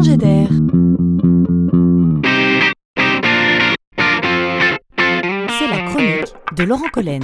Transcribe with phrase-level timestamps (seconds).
[0.00, 0.48] d'air.
[5.58, 7.22] C'est la chronique de Laurent Collen.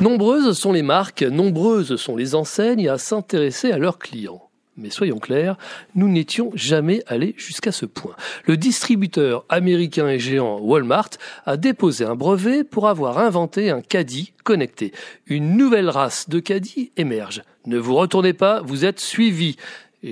[0.00, 4.42] Nombreuses sont les marques, nombreuses sont les enseignes à s'intéresser à leurs clients.
[4.78, 5.56] Mais soyons clairs,
[5.94, 8.14] nous n'étions jamais allés jusqu'à ce point.
[8.44, 11.10] Le distributeur américain et géant Walmart
[11.46, 14.92] a déposé un brevet pour avoir inventé un caddie connecté.
[15.26, 17.42] Une nouvelle race de caddie émerge.
[17.64, 19.56] Ne vous retournez pas, vous êtes suivi.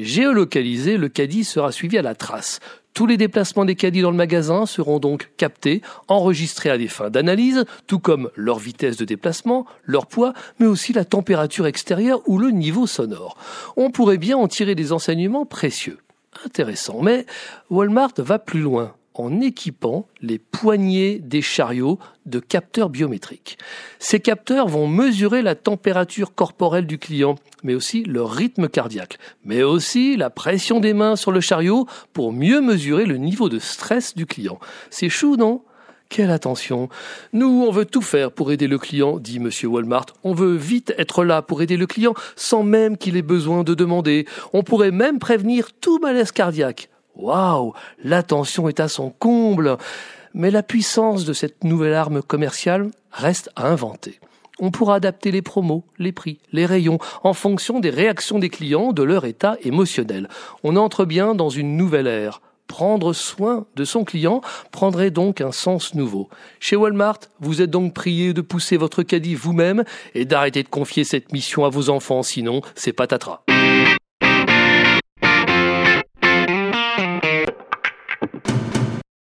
[0.03, 2.61] Géolocalisé, le caddie sera suivi à la trace.
[2.95, 7.11] Tous les déplacements des caddies dans le magasin seront donc captés, enregistrés à des fins
[7.11, 12.39] d'analyse, tout comme leur vitesse de déplacement, leur poids, mais aussi la température extérieure ou
[12.39, 13.37] le niveau sonore.
[13.77, 15.99] On pourrait bien en tirer des enseignements précieux.
[16.45, 17.27] Intéressant, mais
[17.71, 23.59] Walmart va plus loin en équipant les poignées des chariots de capteurs biométriques.
[23.99, 29.63] Ces capteurs vont mesurer la température corporelle du client, mais aussi le rythme cardiaque, mais
[29.63, 34.15] aussi la pression des mains sur le chariot pour mieux mesurer le niveau de stress
[34.15, 34.59] du client.
[34.91, 35.63] C'est chou, non?
[36.11, 36.89] Quelle attention
[37.33, 40.07] Nous, on veut tout faire pour aider le client, dit Monsieur Walmart.
[40.23, 43.75] On veut vite être là pour aider le client sans même qu'il ait besoin de
[43.75, 44.27] demander.
[44.53, 46.89] On pourrait même prévenir tout malaise cardiaque.
[47.17, 49.77] Waouh L'attention est à son comble.
[50.35, 54.19] Mais la puissance de cette nouvelle arme commerciale reste à inventer.
[54.59, 58.93] On pourra adapter les promos, les prix, les rayons en fonction des réactions des clients,
[58.93, 60.29] de leur état émotionnel.
[60.63, 62.41] On entre bien dans une nouvelle ère.
[62.67, 64.41] Prendre soin de son client
[64.73, 66.29] prendrait donc un sens nouveau.
[66.61, 69.85] Chez Walmart, vous êtes donc prié de pousser votre caddie vous-même
[70.15, 73.45] et d'arrêter de confier cette mission à vos enfants, sinon c'est patatras.